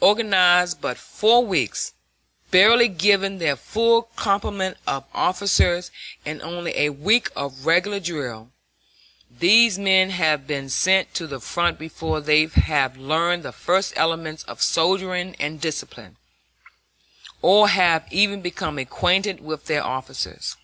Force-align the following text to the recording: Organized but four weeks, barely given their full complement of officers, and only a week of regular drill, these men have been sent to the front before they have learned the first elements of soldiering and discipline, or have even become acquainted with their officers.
Organized 0.00 0.80
but 0.80 0.96
four 0.96 1.44
weeks, 1.44 1.92
barely 2.50 2.88
given 2.88 3.36
their 3.36 3.54
full 3.54 4.04
complement 4.16 4.78
of 4.86 5.04
officers, 5.12 5.90
and 6.24 6.40
only 6.40 6.74
a 6.74 6.88
week 6.88 7.28
of 7.36 7.66
regular 7.66 8.00
drill, 8.00 8.50
these 9.30 9.78
men 9.78 10.08
have 10.08 10.46
been 10.46 10.70
sent 10.70 11.12
to 11.12 11.26
the 11.26 11.38
front 11.38 11.78
before 11.78 12.22
they 12.22 12.46
have 12.46 12.96
learned 12.96 13.42
the 13.42 13.52
first 13.52 13.92
elements 13.94 14.42
of 14.44 14.62
soldiering 14.62 15.36
and 15.38 15.60
discipline, 15.60 16.16
or 17.42 17.68
have 17.68 18.10
even 18.10 18.40
become 18.40 18.78
acquainted 18.78 19.40
with 19.40 19.66
their 19.66 19.84
officers. 19.84 20.56